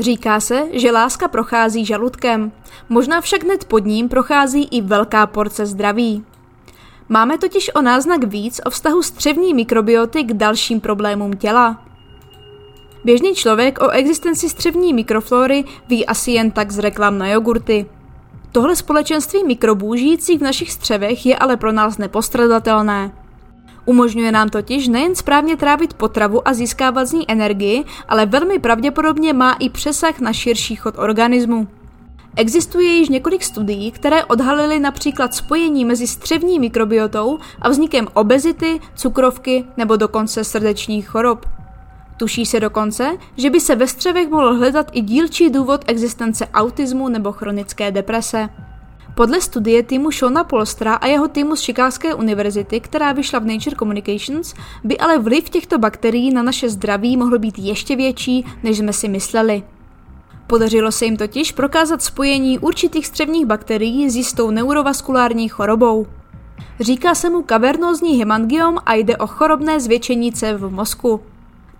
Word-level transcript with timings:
Říká 0.00 0.40
se, 0.40 0.62
že 0.72 0.90
láska 0.90 1.28
prochází 1.28 1.84
žaludkem, 1.84 2.52
možná 2.88 3.20
však 3.20 3.44
hned 3.44 3.64
pod 3.64 3.84
ním 3.84 4.08
prochází 4.08 4.68
i 4.70 4.80
velká 4.80 5.26
porce 5.26 5.66
zdraví. 5.66 6.24
Máme 7.08 7.38
totiž 7.38 7.70
o 7.74 7.82
náznak 7.82 8.24
víc 8.24 8.60
o 8.66 8.70
vztahu 8.70 9.02
střevní 9.02 9.54
mikrobioty 9.54 10.24
k 10.24 10.32
dalším 10.32 10.80
problémům 10.80 11.32
těla. 11.32 11.84
Běžný 13.04 13.34
člověk 13.34 13.82
o 13.82 13.88
existenci 13.88 14.48
střevní 14.48 14.92
mikroflory 14.92 15.64
ví 15.88 16.06
asi 16.06 16.30
jen 16.30 16.50
tak 16.50 16.70
z 16.70 16.78
reklam 16.78 17.18
na 17.18 17.28
jogurty. 17.28 17.86
Tohle 18.52 18.76
společenství 18.76 19.44
mikrobů 19.44 19.94
žijících 19.94 20.38
v 20.38 20.42
našich 20.42 20.72
střevech 20.72 21.26
je 21.26 21.36
ale 21.36 21.56
pro 21.56 21.72
nás 21.72 21.98
nepostradatelné. 21.98 23.19
Umožňuje 23.90 24.32
nám 24.32 24.48
totiž 24.48 24.88
nejen 24.88 25.14
správně 25.14 25.56
trávit 25.56 25.94
potravu 25.94 26.48
a 26.48 26.54
získávat 26.54 27.04
z 27.04 27.12
ní 27.12 27.30
energii, 27.30 27.84
ale 28.08 28.26
velmi 28.26 28.58
pravděpodobně 28.58 29.32
má 29.32 29.52
i 29.52 29.68
přesah 29.68 30.20
na 30.20 30.32
širší 30.32 30.76
chod 30.76 30.94
organismu. 30.98 31.68
Existuje 32.36 32.88
již 32.88 33.08
několik 33.08 33.44
studií, 33.44 33.90
které 33.90 34.24
odhalily 34.24 34.80
například 34.80 35.34
spojení 35.34 35.84
mezi 35.84 36.06
střevní 36.06 36.58
mikrobiotou 36.58 37.38
a 37.62 37.68
vznikem 37.68 38.08
obezity, 38.14 38.80
cukrovky 38.94 39.64
nebo 39.76 39.96
dokonce 39.96 40.44
srdečních 40.44 41.08
chorob. 41.08 41.46
Tuší 42.16 42.46
se 42.46 42.60
dokonce, 42.60 43.16
že 43.36 43.50
by 43.50 43.60
se 43.60 43.74
ve 43.74 43.86
střevech 43.86 44.28
mohl 44.28 44.54
hledat 44.54 44.90
i 44.92 45.00
dílčí 45.00 45.50
důvod 45.50 45.84
existence 45.86 46.46
autismu 46.46 47.08
nebo 47.08 47.32
chronické 47.32 47.90
deprese. 47.90 48.48
Podle 49.20 49.40
studie 49.40 49.82
týmu 49.82 50.10
Shona 50.10 50.44
Polstra 50.44 50.94
a 50.94 51.06
jeho 51.06 51.28
týmu 51.28 51.56
z 51.56 51.64
Chicagské 51.64 52.14
univerzity, 52.14 52.80
která 52.80 53.12
vyšla 53.12 53.38
v 53.38 53.46
Nature 53.46 53.76
Communications, 53.76 54.54
by 54.84 54.98
ale 54.98 55.18
vliv 55.18 55.50
těchto 55.50 55.78
bakterií 55.78 56.34
na 56.34 56.42
naše 56.42 56.68
zdraví 56.68 57.16
mohl 57.16 57.38
být 57.38 57.58
ještě 57.58 57.96
větší, 57.96 58.46
než 58.62 58.78
jsme 58.78 58.92
si 58.92 59.08
mysleli. 59.08 59.62
Podařilo 60.46 60.92
se 60.92 61.04
jim 61.04 61.16
totiž 61.16 61.52
prokázat 61.52 62.02
spojení 62.02 62.58
určitých 62.58 63.06
střevních 63.06 63.46
bakterií 63.46 64.10
s 64.10 64.16
jistou 64.16 64.50
neurovaskulární 64.50 65.48
chorobou. 65.48 66.06
Říká 66.80 67.14
se 67.14 67.30
mu 67.30 67.42
kavernózní 67.42 68.18
hemangiom 68.18 68.78
a 68.86 68.94
jde 68.94 69.16
o 69.16 69.26
chorobné 69.26 69.80
zvětšení 69.80 70.32
cév 70.32 70.60
v 70.60 70.70
mozku. 70.70 71.20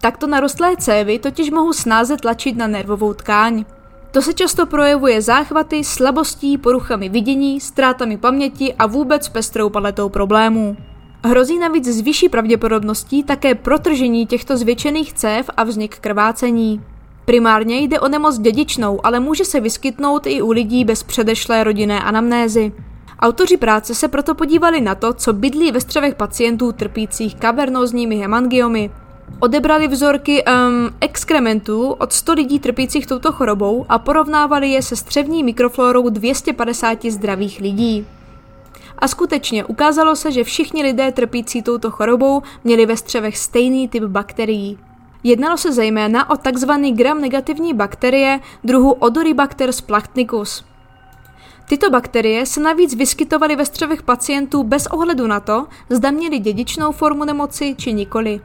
Takto 0.00 0.26
narostlé 0.26 0.76
cévy 0.76 1.18
totiž 1.18 1.50
mohou 1.50 1.72
snáze 1.72 2.16
tlačit 2.16 2.56
na 2.56 2.66
nervovou 2.66 3.14
tkáň. 3.14 3.64
To 4.10 4.22
se 4.22 4.32
často 4.32 4.66
projevuje 4.66 5.22
záchvaty, 5.22 5.84
slabostí, 5.84 6.58
poruchami 6.58 7.08
vidění, 7.08 7.60
ztrátami 7.60 8.16
paměti 8.16 8.74
a 8.74 8.86
vůbec 8.86 9.28
pestrou 9.28 9.70
paletou 9.70 10.08
problémů. 10.08 10.76
Hrozí 11.24 11.58
navíc 11.58 11.86
s 11.88 12.00
vyšší 12.00 12.28
pravděpodobností 12.28 13.22
také 13.22 13.54
protržení 13.54 14.26
těchto 14.26 14.56
zvětšených 14.56 15.12
cév 15.12 15.50
a 15.56 15.64
vznik 15.64 15.98
krvácení. 15.98 16.80
Primárně 17.24 17.78
jde 17.78 18.00
o 18.00 18.08
nemoc 18.08 18.38
dědičnou, 18.38 19.06
ale 19.06 19.20
může 19.20 19.44
se 19.44 19.60
vyskytnout 19.60 20.26
i 20.26 20.42
u 20.42 20.50
lidí 20.50 20.84
bez 20.84 21.02
předešlé 21.02 21.64
rodinné 21.64 22.02
anamnézy. 22.02 22.72
Autoři 23.20 23.56
práce 23.56 23.94
se 23.94 24.08
proto 24.08 24.34
podívali 24.34 24.80
na 24.80 24.94
to, 24.94 25.12
co 25.12 25.32
bydlí 25.32 25.72
ve 25.72 25.80
střevech 25.80 26.14
pacientů 26.14 26.72
trpících 26.72 27.34
kavernózními 27.34 28.16
hemangiomy. 28.16 28.90
Odebrali 29.38 29.88
vzorky 29.88 30.44
um, 30.44 30.90
exkrementů 31.00 31.90
od 31.90 32.12
100 32.12 32.32
lidí 32.32 32.58
trpících 32.58 33.06
touto 33.06 33.32
chorobou 33.32 33.86
a 33.88 33.98
porovnávali 33.98 34.70
je 34.70 34.82
se 34.82 34.96
střevní 34.96 35.44
mikroflorou 35.44 36.08
250 36.08 37.04
zdravých 37.04 37.60
lidí. 37.60 38.06
A 38.98 39.08
skutečně 39.08 39.64
ukázalo 39.64 40.16
se, 40.16 40.32
že 40.32 40.44
všichni 40.44 40.82
lidé 40.82 41.12
trpící 41.12 41.62
touto 41.62 41.90
chorobou 41.90 42.42
měli 42.64 42.86
ve 42.86 42.96
střevech 42.96 43.38
stejný 43.38 43.88
typ 43.88 44.02
bakterií. 44.02 44.78
Jednalo 45.22 45.56
se 45.56 45.72
zejména 45.72 46.30
o 46.30 46.36
tzv. 46.36 46.70
gram-negativní 46.92 47.74
bakterie 47.74 48.40
druhu 48.64 48.92
Odoribacter 48.92 49.72
splachnicus. 49.72 50.64
Tyto 51.68 51.90
bakterie 51.90 52.46
se 52.46 52.60
navíc 52.60 52.94
vyskytovaly 52.94 53.56
ve 53.56 53.64
střevech 53.64 54.02
pacientů 54.02 54.62
bez 54.62 54.86
ohledu 54.86 55.26
na 55.26 55.40
to, 55.40 55.66
zda 55.90 56.10
měli 56.10 56.38
dědičnou 56.38 56.92
formu 56.92 57.24
nemoci 57.24 57.74
či 57.78 57.92
nikoli. 57.92 58.40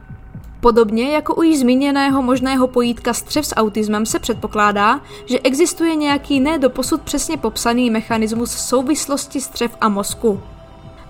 Podobně 0.66 1.10
jako 1.10 1.34
u 1.34 1.42
již 1.42 1.58
zmíněného 1.58 2.22
možného 2.22 2.66
pojítka 2.66 3.12
střev 3.12 3.46
s 3.46 3.54
autismem 3.54 4.06
se 4.06 4.18
předpokládá, 4.18 5.00
že 5.26 5.40
existuje 5.40 5.96
nějaký 5.96 6.40
ne 6.40 6.58
doposud 6.58 7.02
přesně 7.02 7.36
popsaný 7.36 7.90
mechanismus 7.90 8.50
souvislosti 8.50 9.40
střev 9.40 9.76
a 9.80 9.88
mozku. 9.88 10.40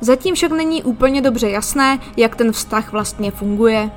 Zatím 0.00 0.34
však 0.34 0.53
není 0.53 0.83
úplně 0.83 1.22
dobře 1.22 1.50
jasné, 1.50 1.99
jak 2.17 2.37
ten 2.37 2.53
vztah 2.53 2.93
vlastně 2.93 3.31
funguje. 3.31 3.91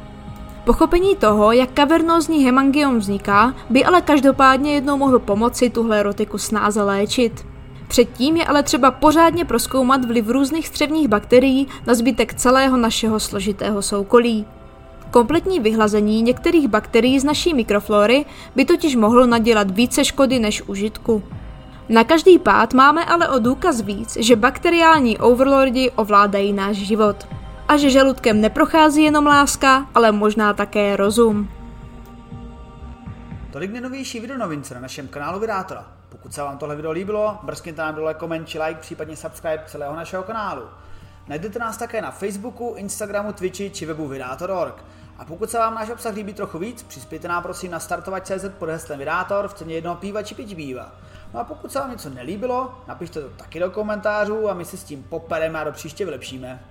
Pochopení 0.65 1.15
toho, 1.15 1.51
jak 1.51 1.71
kavernózní 1.71 2.45
hemangiom 2.45 2.99
vzniká, 2.99 3.55
by 3.69 3.85
ale 3.85 4.01
každopádně 4.01 4.73
jednou 4.73 4.97
mohl 4.97 5.19
pomoci 5.19 5.69
tuhle 5.69 6.03
rotiku 6.03 6.37
snáze 6.37 6.83
léčit. 6.83 7.45
Předtím 7.87 8.37
je 8.37 8.45
ale 8.45 8.63
třeba 8.63 8.91
pořádně 8.91 9.45
proskoumat 9.45 10.05
vliv 10.05 10.29
různých 10.29 10.67
střevních 10.67 11.07
bakterií 11.07 11.67
na 11.87 11.93
zbytek 11.93 12.33
celého 12.33 12.77
našeho 12.77 13.19
složitého 13.19 13.81
soukolí. 13.81 14.45
Kompletní 15.11 15.59
vyhlazení 15.59 16.21
některých 16.21 16.67
bakterií 16.67 17.19
z 17.19 17.23
naší 17.23 17.53
mikroflory 17.53 18.25
by 18.55 18.65
totiž 18.65 18.95
mohlo 18.95 19.25
nadělat 19.25 19.71
více 19.71 20.05
škody 20.05 20.39
než 20.39 20.61
užitku. 20.61 21.23
Na 21.89 22.03
každý 22.03 22.39
pád 22.39 22.73
máme 22.73 23.05
ale 23.05 23.29
o 23.29 23.39
důkaz 23.39 23.81
víc, 23.81 24.17
že 24.17 24.35
bakteriální 24.35 25.17
overlordi 25.17 25.91
ovládají 25.95 26.53
náš 26.53 26.75
život. 26.75 27.27
A 27.67 27.77
že 27.77 27.89
žaludkem 27.89 28.41
neprochází 28.41 29.03
jenom 29.03 29.25
láska, 29.25 29.87
ale 29.95 30.11
možná 30.11 30.53
také 30.53 30.95
rozum. 30.95 31.49
Tolik 33.51 33.71
nejnovější 33.71 34.19
videonovince 34.19 34.73
na 34.75 34.81
našem 34.81 35.07
kanálu 35.07 35.39
Vydátora. 35.39 35.87
Pokud 36.09 36.33
se 36.33 36.41
vám 36.41 36.57
tohle 36.57 36.75
video 36.75 36.91
líbilo, 36.91 37.37
mrzkněte 37.43 37.81
nám 37.81 37.95
dole 37.95 38.13
koment 38.13 38.47
či 38.47 38.59
like, 38.59 38.79
případně 38.79 39.15
subscribe 39.15 39.63
celého 39.67 39.95
našeho 39.95 40.23
kanálu. 40.23 40.63
Najdete 41.27 41.59
nás 41.59 41.77
také 41.77 42.01
na 42.01 42.11
Facebooku, 42.11 42.73
Instagramu, 42.77 43.33
Twitchi 43.33 43.69
či 43.69 43.85
webu 43.85 44.07
Vydátor.org. 44.07 44.83
A 45.19 45.25
pokud 45.25 45.49
se 45.49 45.57
vám 45.57 45.75
náš 45.75 45.89
obsah 45.89 46.15
líbí 46.15 46.33
trochu 46.33 46.59
víc, 46.59 46.83
přispějte 46.83 47.27
nám 47.27 47.43
prosím 47.43 47.71
na 47.71 47.79
startovat.cz 47.79 48.45
pod 48.59 48.69
heslem 48.69 48.99
Vydátor 48.99 49.47
v 49.47 49.53
ceně 49.53 49.75
jednoho 49.75 49.95
píva 49.95 50.23
či 50.23 50.35
pěti 50.35 50.55
píva. 50.55 50.91
No 51.33 51.39
a 51.39 51.43
pokud 51.43 51.71
se 51.71 51.79
vám 51.79 51.91
něco 51.91 52.09
nelíbilo, 52.09 52.81
napište 52.87 53.21
to 53.21 53.29
taky 53.29 53.59
do 53.59 53.71
komentářů 53.71 54.49
a 54.49 54.53
my 54.53 54.65
si 54.65 54.77
s 54.77 54.83
tím 54.83 55.03
popereme 55.03 55.59
a 55.59 55.63
do 55.63 55.71
příště 55.71 56.05
vylepšíme. 56.05 56.63